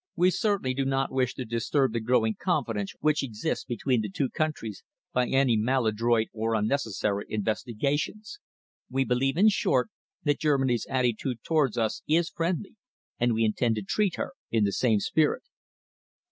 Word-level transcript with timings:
We 0.15 0.31
certainly 0.31 0.73
do 0.73 0.83
not 0.83 1.11
wish 1.11 1.35
to 1.35 1.45
disturb 1.45 1.93
the 1.93 1.99
growing 1.99 2.33
confidence 2.33 2.95
which 3.01 3.21
exists 3.21 3.65
between 3.65 4.01
the 4.01 4.09
two 4.09 4.29
countries 4.29 4.83
by 5.13 5.27
any 5.27 5.55
maladroit 5.55 6.29
or 6.33 6.55
unnecessary 6.55 7.25
investigations. 7.29 8.39
We 8.89 9.03
believe, 9.05 9.37
in 9.37 9.49
short, 9.49 9.91
that 10.23 10.39
Germany's 10.39 10.87
attitude 10.89 11.43
towards 11.43 11.77
us 11.77 12.01
is 12.07 12.31
friendly, 12.31 12.77
and 13.19 13.35
we 13.35 13.45
intend 13.45 13.75
to 13.75 13.83
treat 13.83 14.15
her 14.15 14.33
in 14.49 14.63
the 14.63 14.71
same 14.73 14.99
spirit." 15.01 15.43